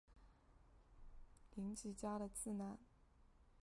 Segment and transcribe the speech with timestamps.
[1.55, 2.79] 绫崎家的次男。